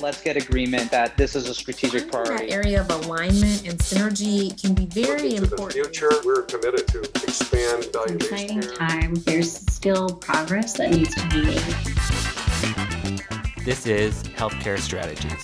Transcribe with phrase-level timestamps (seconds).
[0.00, 2.48] let's get agreement that this is a strategic priority.
[2.48, 5.72] That area of alignment and synergy can be very Looking important.
[5.72, 9.14] To the future, we're committed to expand value-based exciting time.
[9.14, 11.74] There's still progress that needs to be made.
[13.64, 15.40] This is Healthcare Strategies.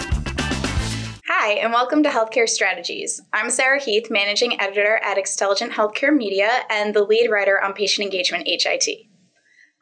[1.26, 3.22] Hi, and welcome to Healthcare Strategies.
[3.32, 8.04] I'm Sarah Heath, Managing Editor at Xtelligent Healthcare Media and the lead writer on patient
[8.04, 9.06] engagement HIT.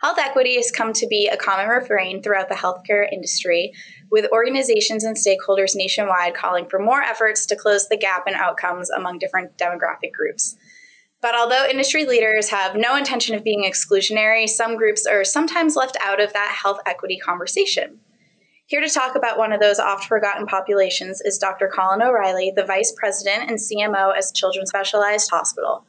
[0.01, 3.75] Health equity has come to be a common refrain throughout the healthcare industry,
[4.11, 8.89] with organizations and stakeholders nationwide calling for more efforts to close the gap in outcomes
[8.89, 10.57] among different demographic groups.
[11.21, 15.99] But although industry leaders have no intention of being exclusionary, some groups are sometimes left
[16.03, 18.01] out of that health equity conversation.
[18.65, 21.69] Here to talk about one of those oft forgotten populations is Dr.
[21.69, 25.85] Colin O'Reilly, the Vice President and CMO at Children's Specialized Hospital.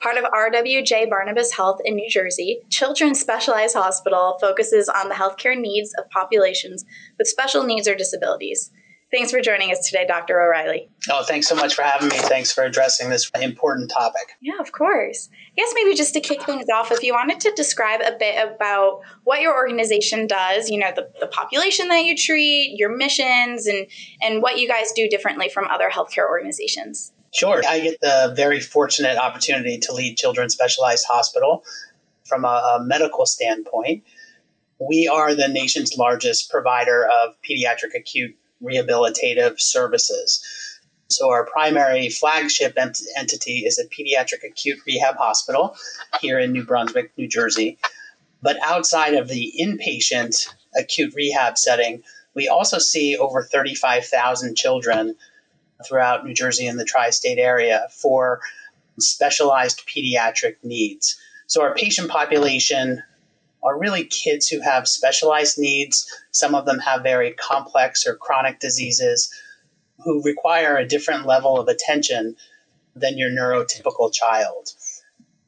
[0.00, 5.58] Part of RWJ Barnabas Health in New Jersey, Children's Specialized Hospital focuses on the healthcare
[5.58, 6.84] needs of populations
[7.18, 8.70] with special needs or disabilities.
[9.14, 10.40] Thanks for joining us today, Dr.
[10.40, 10.88] O'Reilly.
[11.08, 12.16] Oh, thanks so much for having me.
[12.16, 14.36] Thanks for addressing this important topic.
[14.42, 15.28] Yeah, of course.
[15.32, 18.34] I guess maybe just to kick things off, if you wanted to describe a bit
[18.44, 23.66] about what your organization does, you know, the, the population that you treat, your missions,
[23.66, 23.86] and,
[24.20, 27.12] and what you guys do differently from other healthcare organizations.
[27.34, 27.62] Sure.
[27.68, 31.64] I get the very fortunate opportunity to lead Children's Specialized Hospital
[32.24, 34.04] from a, a medical standpoint.
[34.78, 40.44] We are the nation's largest provider of pediatric acute rehabilitative services.
[41.08, 45.76] So, our primary flagship ent- entity is a pediatric acute rehab hospital
[46.20, 47.78] here in New Brunswick, New Jersey.
[48.42, 55.16] But outside of the inpatient acute rehab setting, we also see over 35,000 children
[55.86, 58.40] throughout New Jersey and the tri state area for
[58.98, 61.18] specialized pediatric needs.
[61.46, 63.02] So, our patient population
[63.62, 66.06] are really kids who have specialized needs.
[66.32, 69.32] Some of them have very complex or chronic diseases
[70.04, 72.36] who require a different level of attention
[72.94, 74.68] than your neurotypical child.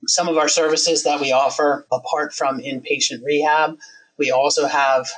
[0.06, 3.78] Some of our services that we offer, apart from inpatient rehab,
[4.18, 5.08] we also have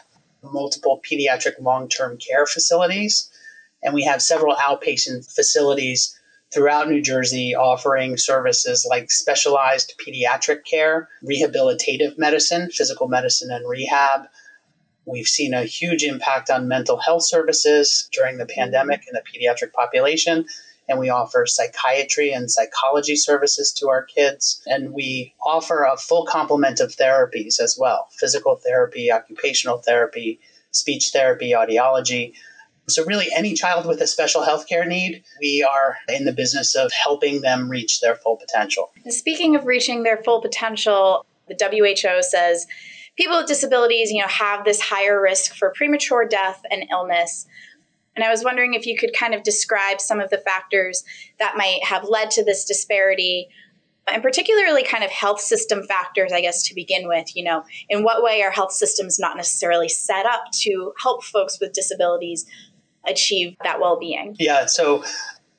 [0.43, 3.31] multiple pediatric long term care facilities,
[3.83, 6.19] and we have several outpatient facilities
[6.53, 14.23] throughout New Jersey offering services like specialized pediatric care, rehabilitative medicine, physical medicine, and rehab.
[15.05, 19.73] We've seen a huge impact on mental health services during the pandemic in the pediatric
[19.73, 20.47] population.
[20.89, 24.63] And we offer psychiatry and psychology services to our kids.
[24.67, 30.41] And we offer a full complement of therapies as well physical therapy, occupational therapy,
[30.71, 32.33] speech therapy, audiology.
[32.89, 36.91] So, really, any child with a special healthcare need, we are in the business of
[36.93, 38.91] helping them reach their full potential.
[39.09, 42.67] Speaking of reaching their full potential, the WHO says
[43.17, 47.47] people with disabilities, you know, have this higher risk for premature death and illness.
[48.17, 51.05] And I was wondering if you could kind of describe some of the factors
[51.39, 53.49] that might have led to this disparity,
[54.11, 57.37] and particularly kind of health system factors, I guess, to begin with.
[57.37, 61.61] You know, in what way are health systems not necessarily set up to help folks
[61.61, 62.47] with disabilities
[63.09, 64.37] achieve that well being?
[64.39, 65.05] Yeah, so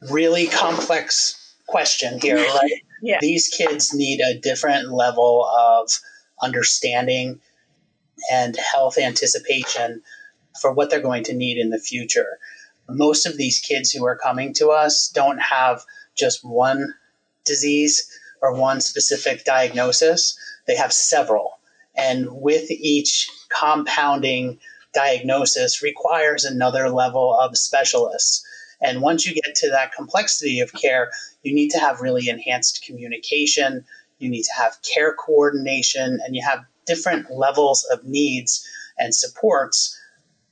[0.10, 2.84] really complex question here, right?
[3.02, 3.20] Yeah.
[3.22, 5.90] These kids need a different level of
[6.42, 7.40] understanding
[8.32, 10.02] and health anticipation
[10.62, 12.40] for what they're going to need in the future.
[12.90, 15.84] Most of these kids who are coming to us don't have
[16.18, 16.96] just one
[17.46, 18.10] disease
[18.42, 20.38] or one specific diagnosis,
[20.68, 21.60] they have several.
[21.96, 24.60] And with each compounding
[24.94, 28.46] diagnosis requires another level of specialists.
[28.82, 31.12] And once you get to that complexity of care,
[31.44, 33.86] you need to have really enhanced communication,
[34.20, 38.68] you need to have care coordination, and you have different levels of needs
[38.98, 39.98] and supports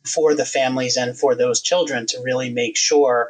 [0.06, 3.30] for the families and for those children to really make sure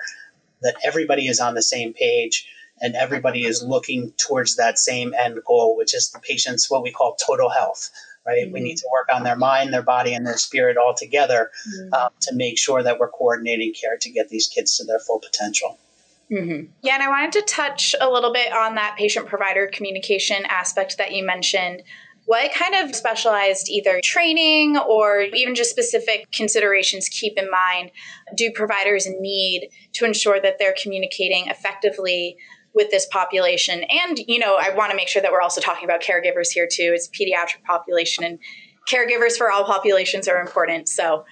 [0.62, 2.48] that everybody is on the same page
[2.80, 6.92] and everybody is looking towards that same end goal, which is the patient's what we
[6.92, 7.90] call total health.
[8.28, 8.46] Right?
[8.46, 8.54] Mm-hmm.
[8.54, 11.94] We need to work on their mind, their body, and their spirit all together mm-hmm.
[11.94, 15.20] um, to make sure that we're coordinating care to get these kids to their full
[15.20, 15.80] potential.
[16.32, 16.72] Mm-hmm.
[16.84, 20.98] Yeah, and I wanted to touch a little bit on that patient provider communication aspect
[20.98, 21.84] that you mentioned.
[22.26, 27.92] What kind of specialized either training or even just specific considerations keep in mind
[28.36, 32.36] do providers need to ensure that they're communicating effectively
[32.78, 33.84] with this population?
[33.90, 36.68] And, you know, I want to make sure that we're also talking about caregivers here
[36.72, 36.94] too.
[36.96, 38.40] It's pediatric population and
[38.88, 40.88] caregivers for all populations are important.
[40.88, 41.26] So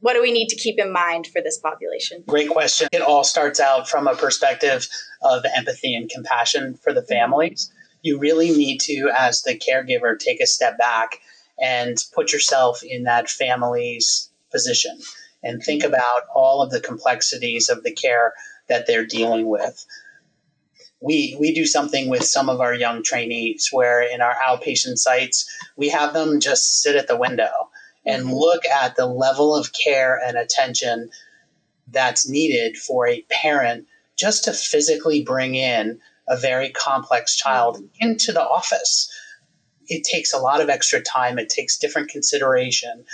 [0.00, 2.22] what do we need to keep in mind for this population?
[2.26, 2.88] Great question.
[2.92, 4.86] It all starts out from a perspective
[5.22, 7.08] of empathy and compassion for the mm-hmm.
[7.08, 7.72] families.
[8.02, 11.20] You really need to, as the caregiver, take a step back
[11.58, 14.98] and put yourself in that family's position
[15.42, 15.94] and think mm-hmm.
[15.94, 18.34] about all of the complexities of the care
[18.68, 19.86] that they're dealing with.
[21.04, 25.46] We, we do something with some of our young trainees where in our outpatient sites,
[25.76, 27.50] we have them just sit at the window
[28.06, 28.32] and mm-hmm.
[28.32, 31.10] look at the level of care and attention
[31.88, 33.86] that's needed for a parent
[34.16, 37.86] just to physically bring in a very complex child mm-hmm.
[38.00, 39.12] into the office.
[39.86, 43.04] It takes a lot of extra time, it takes different consideration,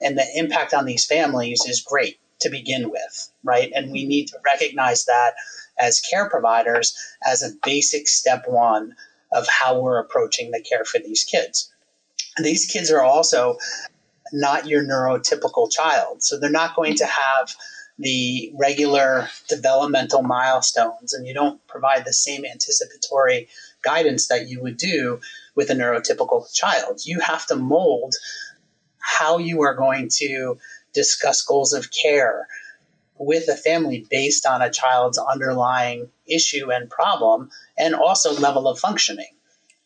[0.00, 3.72] and the impact on these families is great to begin with, right?
[3.74, 4.08] And we mm-hmm.
[4.08, 5.34] need to recognize that
[5.78, 8.94] as care providers as a basic step one
[9.32, 11.72] of how we're approaching the care for these kids.
[12.38, 13.58] These kids are also
[14.32, 16.22] not your neurotypical child.
[16.22, 17.54] So they're not going to have
[17.98, 23.48] the regular developmental milestones, and you don't provide the same anticipatory
[23.82, 25.20] guidance that you would do
[25.54, 27.00] with a neurotypical child.
[27.04, 28.16] You have to mold
[28.98, 30.58] how you are going to
[30.92, 32.48] discuss goals of care
[33.18, 38.78] with a family based on a child's underlying issue and problem and also level of
[38.78, 39.30] functioning.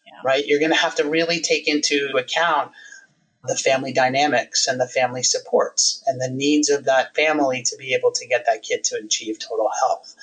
[0.06, 0.20] Yeah.
[0.24, 0.46] Right?
[0.46, 2.72] You're going to have to really take into account
[3.44, 7.94] the family dynamics and the family supports and the needs of that family to be
[7.94, 10.14] able to get that kid to achieve total health.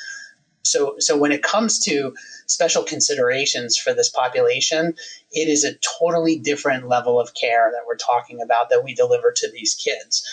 [0.64, 2.16] So, so when it comes to
[2.48, 4.96] special considerations for this population,
[5.32, 9.32] it is a totally different level of care that we're talking about that we deliver
[9.32, 10.28] to these kids.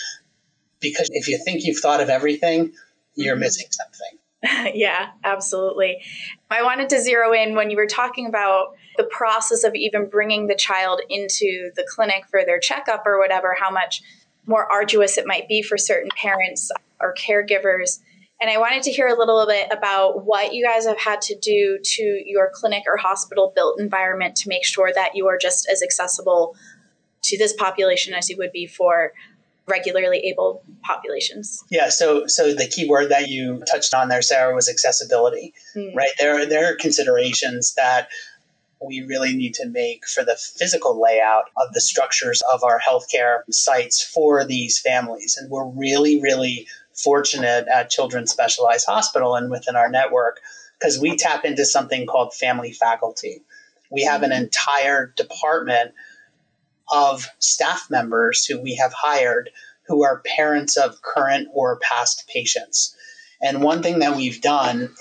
[0.82, 2.73] Because if you think you've thought of everything,
[3.14, 3.40] you're mm-hmm.
[3.40, 4.19] missing something.
[4.75, 6.02] yeah, absolutely.
[6.50, 10.49] I wanted to zero in when you were talking about the process of even bringing
[10.49, 14.02] the child into the clinic for their checkup or whatever, how much
[14.46, 16.70] more arduous it might be for certain parents
[17.00, 18.00] or caregivers.
[18.40, 21.38] And I wanted to hear a little bit about what you guys have had to
[21.38, 25.69] do to your clinic or hospital built environment to make sure that you are just
[25.70, 26.56] as accessible
[27.25, 29.12] to this population as you would be for
[29.69, 31.62] regularly able populations.
[31.70, 35.55] Yeah, so so the key word that you touched on there, Sarah, was accessibility.
[35.76, 35.94] Mm.
[35.94, 36.11] Right?
[36.19, 38.09] There there are considerations that
[38.85, 43.41] we really need to make for the physical layout of the structures of our healthcare
[43.50, 45.37] sites for these families.
[45.41, 50.41] And we're really, really fortunate at Children's Specialized Hospital and within our network
[50.79, 53.43] because we tap into something called family faculty.
[53.91, 55.93] We have an entire department
[56.93, 59.50] of staff members who we have hired
[59.89, 62.94] who are parents of current or past patients.
[63.41, 64.94] And one thing that we've done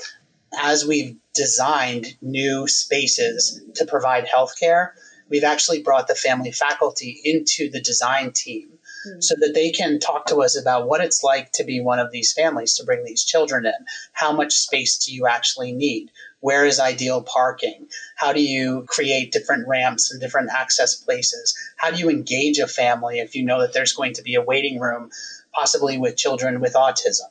[0.57, 4.91] as we've designed new spaces to provide healthcare,
[5.29, 9.21] we've actually brought the family faculty into the design team mm-hmm.
[9.21, 12.11] so that they can talk to us about what it's like to be one of
[12.11, 13.85] these families to bring these children in.
[14.13, 16.11] How much space do you actually need?
[16.39, 17.87] Where is ideal parking?
[18.15, 21.55] How do you create different ramps and different access places?
[21.77, 24.41] How do you engage a family if you know that there's going to be a
[24.41, 25.11] waiting room,
[25.53, 27.29] possibly with children with autism?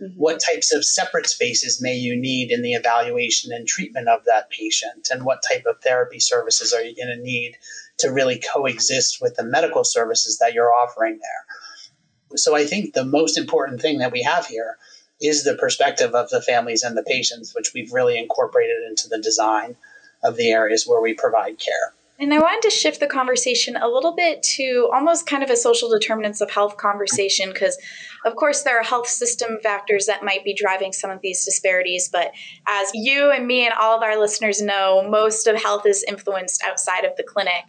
[0.00, 0.18] Mm-hmm.
[0.18, 4.50] What types of separate spaces may you need in the evaluation and treatment of that
[4.50, 5.08] patient?
[5.10, 7.56] And what type of therapy services are you going to need
[8.00, 12.36] to really coexist with the medical services that you're offering there?
[12.36, 14.76] So I think the most important thing that we have here
[15.20, 19.18] is the perspective of the families and the patients, which we've really incorporated into the
[19.18, 19.76] design
[20.22, 21.94] of the areas where we provide care.
[22.20, 25.56] And I wanted to shift the conversation a little bit to almost kind of a
[25.56, 27.78] social determinants of health conversation because,
[28.26, 32.10] of course, there are health system factors that might be driving some of these disparities.
[32.12, 32.32] But
[32.68, 36.62] as you and me and all of our listeners know, most of health is influenced
[36.62, 37.64] outside of the clinic.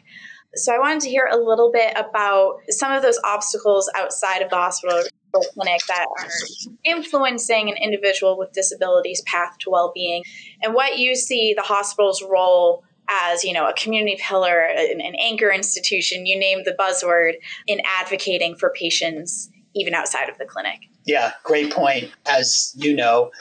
[0.55, 4.49] So I wanted to hear a little bit about some of those obstacles outside of
[4.49, 5.01] the hospital
[5.33, 6.27] or clinic that are
[6.83, 10.25] influencing an individual with disabilities path to well-being
[10.61, 15.15] and what you see the hospital's role as you know a community pillar an, an
[15.15, 17.33] anchor institution you name the buzzword
[17.67, 23.31] in advocating for patients even outside of the clinic yeah great point as you know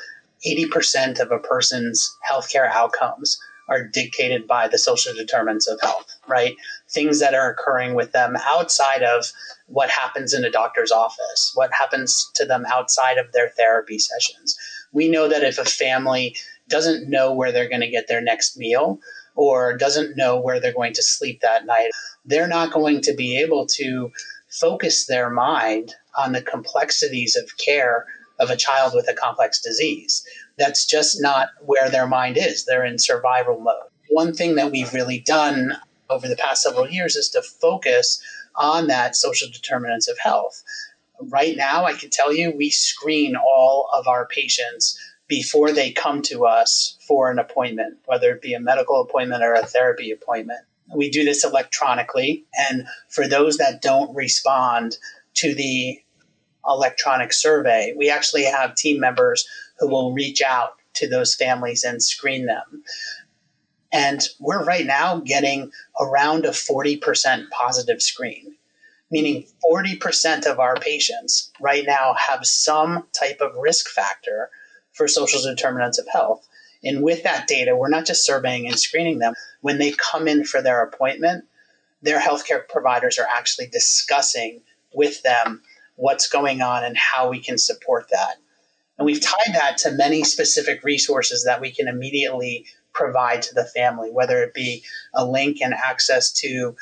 [0.46, 6.56] 80% of a person's healthcare outcomes are dictated by the social determinants of health, right?
[6.90, 9.26] Things that are occurring with them outside of
[9.66, 14.56] what happens in a doctor's office, what happens to them outside of their therapy sessions.
[14.92, 16.36] We know that if a family
[16.68, 18.98] doesn't know where they're going to get their next meal,
[19.40, 21.92] or doesn't know where they're going to sleep that night,
[22.26, 24.12] they're not going to be able to
[24.50, 28.04] focus their mind on the complexities of care
[28.38, 30.22] of a child with a complex disease.
[30.58, 32.66] That's just not where their mind is.
[32.66, 33.88] They're in survival mode.
[34.10, 35.72] One thing that we've really done
[36.10, 38.22] over the past several years is to focus
[38.56, 40.62] on that social determinants of health.
[41.18, 44.98] Right now, I can tell you we screen all of our patients
[45.30, 49.54] before they come to us for an appointment, whether it be a medical appointment or
[49.54, 50.58] a therapy appointment.
[50.94, 52.44] We do this electronically.
[52.68, 54.98] And for those that don't respond
[55.36, 56.00] to the
[56.66, 57.94] electronic survey.
[57.96, 59.46] We actually have team members
[59.78, 62.82] who will reach out to those families and screen them.
[63.92, 68.56] And we're right now getting around a 40% positive screen,
[69.10, 74.50] meaning 40% of our patients right now have some type of risk factor
[75.00, 76.46] for social determinants of health.
[76.84, 79.32] And with that data, we're not just surveying and screening them.
[79.62, 81.46] When they come in for their appointment,
[82.02, 84.60] their healthcare providers are actually discussing
[84.92, 85.62] with them
[85.96, 88.34] what's going on and how we can support that.
[88.98, 93.64] And we've tied that to many specific resources that we can immediately provide to the
[93.64, 96.76] family, whether it be a link and access to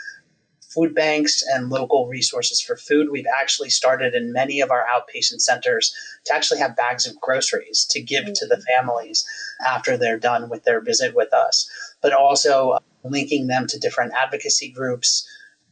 [0.68, 3.08] food banks and local resources for food.
[3.10, 5.94] We've actually started in many of our outpatient centers
[6.26, 8.32] to actually have bags of groceries to give mm-hmm.
[8.34, 9.26] to the families
[9.66, 11.70] after they're done with their visit with us,
[12.02, 15.26] but also uh, linking them to different advocacy groups,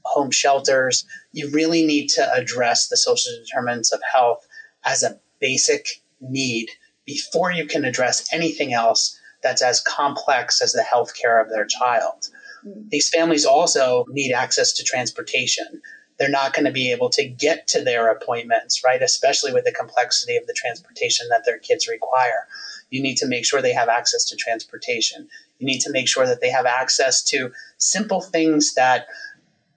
[0.05, 1.05] home shelters.
[1.33, 4.47] You really need to address the social determinants of health
[4.85, 6.71] as a basic need
[7.05, 11.67] before you can address anything else that's as complex as the health care of their
[11.67, 12.29] child.
[12.67, 12.91] Mm.
[12.91, 15.83] These families also need access to transportation.
[16.19, 19.03] They're not going to be able to get to their appointments, right?
[19.03, 22.47] Especially with the complexity of the transportation that their kids require.
[22.91, 25.29] You need to make sure they have access to transportation.
[25.59, 29.07] You need to make sure that they have access to simple things that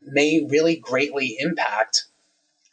[0.01, 2.05] may really greatly impact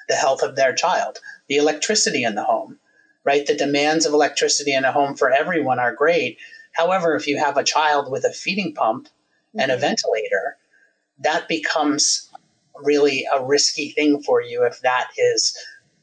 [0.09, 1.19] the health of their child.
[1.49, 2.79] The electricity in the home,
[3.25, 3.45] right?
[3.45, 6.39] The demands of electricity in a home for everyone are great,
[6.77, 9.09] However, if you have a child with a feeding pump
[9.57, 9.61] mm-hmm.
[9.61, 9.83] and a mm-hmm.
[9.83, 10.57] ventilator,
[11.21, 12.31] that becomes
[12.83, 15.57] really a risky thing for you if that is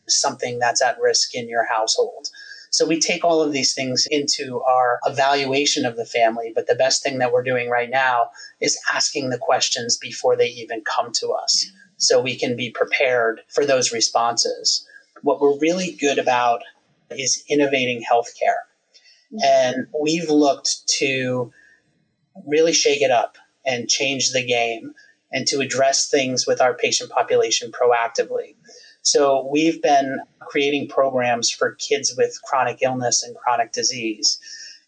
[0.08, 2.28] something that's at risk in your household.
[2.72, 6.74] So we take all of these things into our evaluation of the family, but the
[6.74, 11.12] best thing that we're doing right now is asking the questions before they even come
[11.14, 14.88] to us so we can be prepared for those responses.
[15.22, 16.64] What we're really good about
[17.12, 18.64] is innovating healthcare.
[19.44, 21.52] And we've looked to
[22.48, 24.94] really shake it up and change the game
[25.32, 28.56] and to address things with our patient population proactively.
[29.02, 34.40] So we've been creating programs for kids with chronic illness and chronic disease.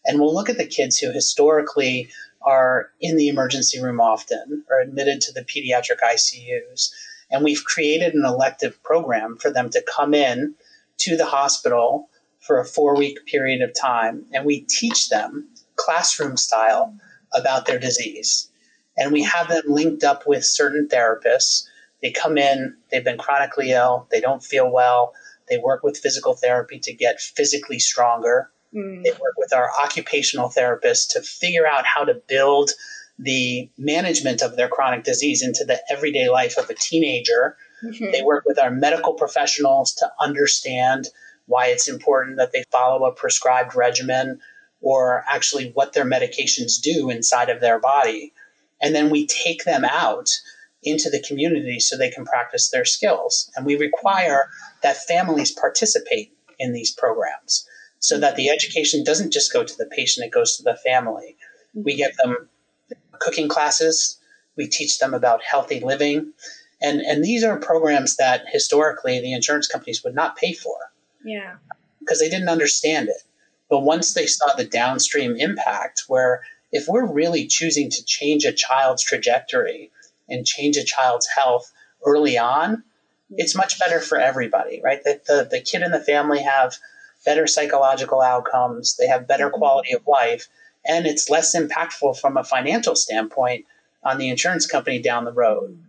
[0.06, 2.08] And we'll look at the kids who historically
[2.42, 6.90] are in the emergency room often or admitted to the pediatric ICUs.
[7.30, 10.54] And we've created an elective program for them to come in
[10.98, 12.08] to the hospital
[12.40, 16.94] for a four week period of time, and we teach them classroom style
[17.34, 18.48] about their disease.
[18.96, 21.66] And we have them linked up with certain therapists.
[22.02, 25.12] They come in, they've been chronically ill, they don't feel well,
[25.48, 28.50] they work with physical therapy to get physically stronger.
[28.74, 29.02] Mm.
[29.04, 32.70] They work with our occupational therapists to figure out how to build
[33.18, 37.56] the management of their chronic disease into the everyday life of a teenager.
[37.82, 38.10] Mm-hmm.
[38.12, 41.08] They work with our medical professionals to understand
[41.46, 44.40] why it's important that they follow a prescribed regimen
[44.80, 48.32] or actually what their medications do inside of their body.
[48.80, 50.28] And then we take them out
[50.82, 53.50] into the community so they can practice their skills.
[53.56, 54.48] And we require
[54.82, 57.66] that families participate in these programs
[57.98, 61.36] so that the education doesn't just go to the patient, it goes to the family.
[61.74, 61.96] We mm-hmm.
[61.96, 62.48] give them
[63.18, 64.18] cooking classes,
[64.56, 66.32] we teach them about healthy living.
[66.80, 70.76] And, and these are programs that historically the insurance companies would not pay for.
[71.24, 71.56] Yeah.
[72.00, 73.22] Because they didn't understand it.
[73.68, 76.42] But once they saw the downstream impact, where
[76.72, 79.90] if we're really choosing to change a child's trajectory
[80.28, 81.70] and change a child's health
[82.04, 82.82] early on,
[83.30, 85.02] it's much better for everybody, right?
[85.02, 86.76] The, the, the kid and the family have
[87.24, 89.58] better psychological outcomes, they have better mm-hmm.
[89.58, 90.48] quality of life,
[90.86, 93.66] and it's less impactful from a financial standpoint
[94.04, 95.82] on the insurance company down the road.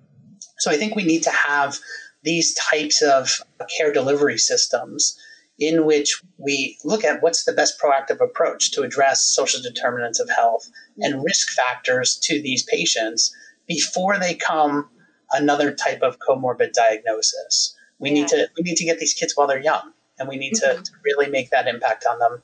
[0.57, 1.77] So I think we need to have
[2.23, 3.41] these types of
[3.77, 5.19] care delivery systems
[5.59, 10.29] in which we look at what's the best proactive approach to address social determinants of
[10.29, 13.35] health and risk factors to these patients
[13.67, 14.89] before they come
[15.31, 17.75] another type of comorbid diagnosis.
[17.99, 18.13] We yeah.
[18.15, 20.77] need to we need to get these kids while they're young and we need mm-hmm.
[20.77, 22.41] to, to really make that impact on them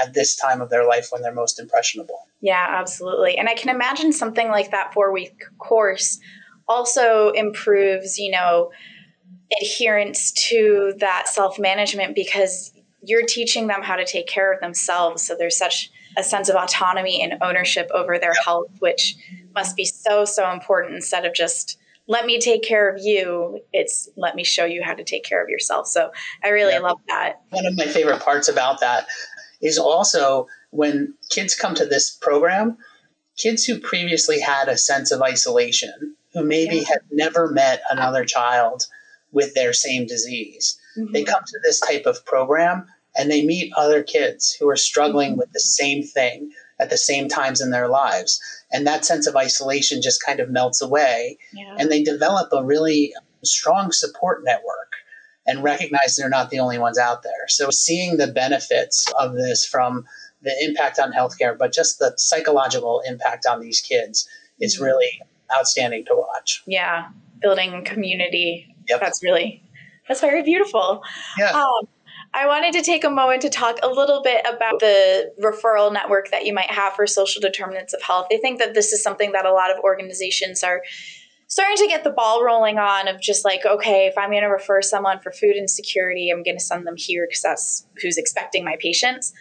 [0.00, 2.26] at this time of their life when they're most impressionable.
[2.40, 3.36] Yeah, absolutely.
[3.36, 6.18] And I can imagine something like that four week course
[6.68, 8.70] also improves, you know,
[9.60, 15.22] adherence to that self management because you're teaching them how to take care of themselves.
[15.22, 19.16] So there's such a sense of autonomy and ownership over their health, which
[19.54, 23.60] must be so, so important instead of just let me take care of you.
[23.72, 25.86] It's let me show you how to take care of yourself.
[25.86, 26.10] So
[26.42, 26.80] I really yeah.
[26.80, 27.42] love that.
[27.50, 29.06] One of my favorite parts about that
[29.60, 32.78] is also when kids come to this program,
[33.36, 36.88] kids who previously had a sense of isolation, who maybe yeah.
[36.88, 38.84] had never met another child
[39.32, 40.78] with their same disease.
[40.96, 41.24] They mm-hmm.
[41.24, 45.40] come to this type of program and they meet other kids who are struggling mm-hmm.
[45.40, 48.40] with the same thing at the same times in their lives.
[48.72, 51.38] And that sense of isolation just kind of melts away.
[51.52, 51.76] Yeah.
[51.78, 54.92] And they develop a really strong support network
[55.46, 57.48] and recognize they're not the only ones out there.
[57.48, 60.04] So seeing the benefits of this from
[60.42, 64.28] the impact on healthcare, but just the psychological impact on these kids
[64.60, 64.84] is mm-hmm.
[64.84, 65.22] really
[65.56, 66.62] outstanding to watch.
[66.66, 67.08] yeah.
[67.40, 68.74] Building community.
[68.88, 69.00] Yep.
[69.00, 69.62] That's really,
[70.06, 71.02] that's very beautiful.
[71.38, 71.50] Yeah.
[71.50, 71.88] Um,
[72.34, 76.30] I wanted to take a moment to talk a little bit about the referral network
[76.30, 78.26] that you might have for social determinants of health.
[78.32, 80.82] I think that this is something that a lot of organizations are
[81.46, 84.48] starting to get the ball rolling on of just like, okay, if I'm going to
[84.48, 88.64] refer someone for food insecurity, I'm going to send them here because that's who's expecting
[88.64, 89.32] my patients.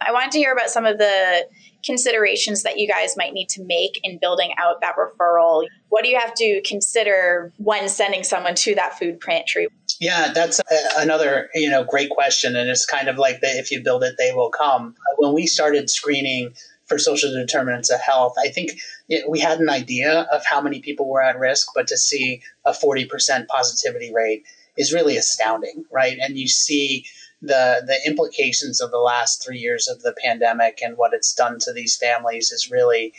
[0.00, 1.46] I wanted to hear about some of the
[1.84, 5.66] considerations that you guys might need to make in building out that referral.
[5.88, 9.68] What do you have to consider when sending someone to that food pantry?
[10.00, 10.64] Yeah, that's a,
[10.96, 14.16] another you know great question, and it's kind of like the if you build it,
[14.18, 14.96] they will come.
[15.18, 16.54] When we started screening
[16.86, 18.72] for social determinants of health, I think
[19.08, 22.42] it, we had an idea of how many people were at risk, but to see
[22.64, 24.44] a forty percent positivity rate
[24.76, 26.18] is really astounding, right?
[26.20, 27.06] And you see
[27.46, 31.58] the the implications of the last three years of the pandemic and what it's done
[31.60, 33.12] to these families is really,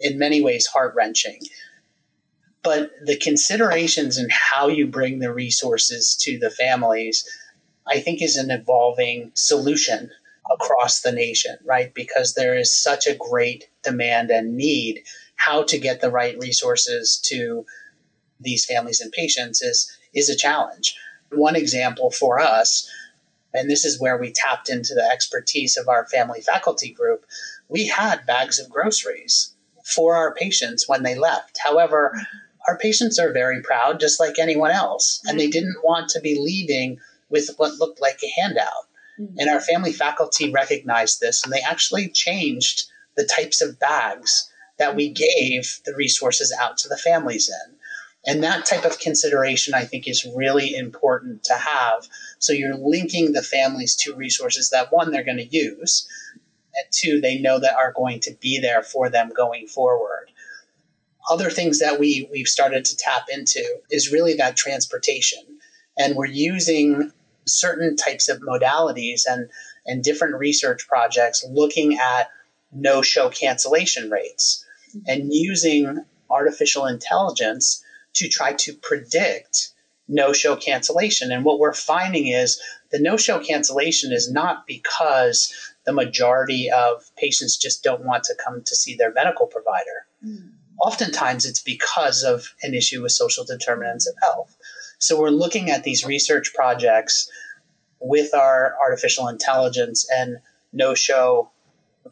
[0.00, 1.40] in many ways, heart wrenching
[2.64, 7.24] but the considerations and how you bring the resources to the families
[7.88, 10.10] i think is an evolving solution
[10.50, 11.92] across the nation right?
[11.94, 15.02] Because there is such a great demand and need.
[15.36, 17.64] How to get the right resources to
[18.40, 20.94] these families and patients is is a challenge.
[21.30, 22.88] One example for us
[23.54, 27.24] and this is where we tapped into the expertise of our family faculty group
[27.68, 29.54] we had bags of groceries
[29.84, 32.14] for our patients when they left however
[32.66, 35.52] our patients are very proud, just like anyone else, and they mm-hmm.
[35.52, 38.86] didn't want to be leaving with what looked like a handout.
[39.18, 39.38] Mm-hmm.
[39.38, 42.84] And our family faculty recognized this, and they actually changed
[43.16, 45.22] the types of bags that we mm-hmm.
[45.54, 47.76] gave the resources out to the families in.
[48.24, 52.08] And that type of consideration, I think, is really important to have.
[52.42, 56.08] So you're linking the families to resources that, one, they're going to use,
[56.74, 60.30] and two, they know that are going to be there for them going forward.
[61.30, 65.38] Other things that we we've started to tap into is really that transportation
[65.98, 67.12] and we're using
[67.46, 69.48] certain types of modalities and
[69.84, 72.30] and different research projects looking at
[72.72, 74.64] no show cancellation rates
[75.06, 79.71] and using artificial intelligence to try to predict
[80.12, 81.32] no show cancellation.
[81.32, 85.52] And what we're finding is the no show cancellation is not because
[85.84, 90.06] the majority of patients just don't want to come to see their medical provider.
[90.22, 90.48] Hmm.
[90.80, 94.56] Oftentimes it's because of an issue with social determinants of health.
[94.98, 97.30] So we're looking at these research projects
[98.00, 100.38] with our artificial intelligence and
[100.72, 101.50] no show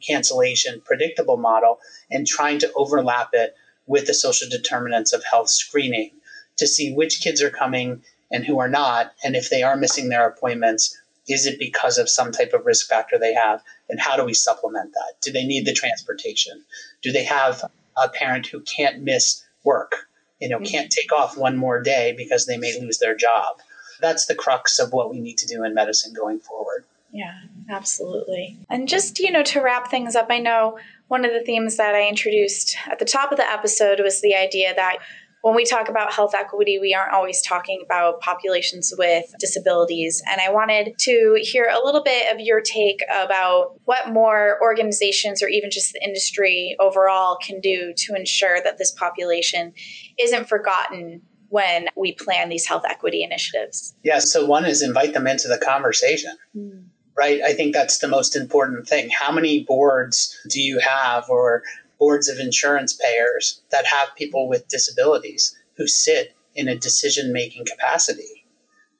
[0.06, 3.54] cancellation predictable model and trying to overlap it
[3.86, 6.12] with the social determinants of health screening
[6.60, 9.12] to see which kids are coming and who are not.
[9.24, 10.96] And if they are missing their appointments,
[11.28, 13.62] is it because of some type of risk factor they have?
[13.88, 15.20] And how do we supplement that?
[15.20, 16.64] Do they need the transportation?
[17.02, 17.64] Do they have
[17.96, 20.08] a parent who can't miss work,
[20.40, 21.00] you know, can't mm-hmm.
[21.00, 23.58] take off one more day because they may lose their job.
[24.00, 26.84] That's the crux of what we need to do in medicine going forward.
[27.12, 27.34] Yeah,
[27.68, 28.56] absolutely.
[28.70, 31.94] And just, you know, to wrap things up, I know one of the themes that
[31.94, 34.98] I introduced at the top of the episode was the idea that
[35.42, 40.22] when we talk about health equity, we aren't always talking about populations with disabilities.
[40.30, 45.42] And I wanted to hear a little bit of your take about what more organizations
[45.42, 49.72] or even just the industry overall can do to ensure that this population
[50.18, 53.94] isn't forgotten when we plan these health equity initiatives.
[54.04, 56.36] Yeah, so one is invite them into the conversation.
[56.54, 56.80] Hmm.
[57.16, 57.42] Right?
[57.42, 59.10] I think that's the most important thing.
[59.10, 61.64] How many boards do you have or
[62.00, 67.64] boards of insurance payers that have people with disabilities who sit in a decision making
[67.66, 68.44] capacity,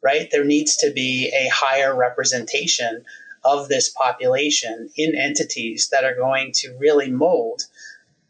[0.03, 0.31] right?
[0.31, 3.05] There needs to be a higher representation
[3.43, 7.63] of this population in entities that are going to really mold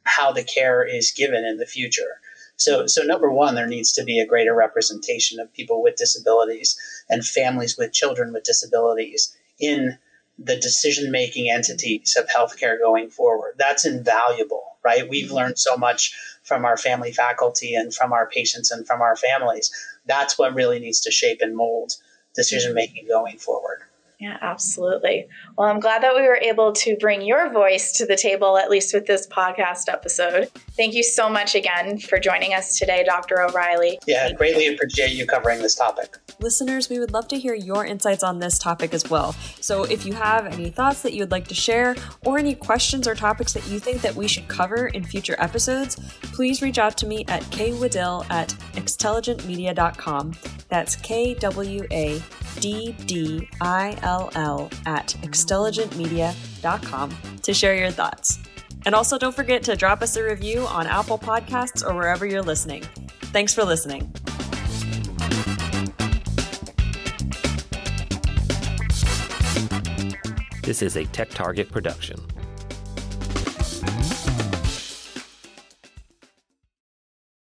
[0.05, 2.21] how the care is given in the future.
[2.57, 6.77] So, so number one, there needs to be a greater representation of people with disabilities
[7.09, 9.99] and families with children with disabilities in
[10.43, 13.55] the decision making entities of healthcare going forward.
[13.59, 15.09] That's invaluable, right?
[15.09, 15.35] We've mm-hmm.
[15.35, 19.71] learned so much from our family faculty and from our patients and from our families.
[20.07, 21.93] That's what really needs to shape and mold
[22.35, 23.83] decision making going forward.
[24.21, 25.27] Yeah, absolutely.
[25.57, 28.69] Well, I'm glad that we were able to bring your voice to the table, at
[28.69, 30.51] least with this podcast episode.
[30.77, 33.41] Thank you so much again for joining us today, Dr.
[33.41, 33.99] O'Reilly.
[34.07, 36.19] Yeah, greatly appreciate you covering this topic.
[36.39, 39.33] Listeners, we would love to hear your insights on this topic as well.
[39.63, 43.09] So if you have any thoughts that you would like to share or any questions
[43.09, 46.99] or topics that you think that we should cover in future episodes, please reach out
[46.99, 50.33] to me at kwaddill at xtelligentmedia.com.
[50.69, 52.23] That's K W A
[52.59, 58.39] D D I L L at xtelligentmedia.com to share your thoughts.
[58.87, 62.43] And also don't forget to drop us a review on Apple Podcasts or wherever you're
[62.43, 62.83] listening.
[63.33, 64.13] Thanks for listening.
[70.63, 72.21] This is a Tech Target production.